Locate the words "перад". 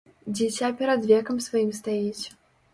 0.79-1.05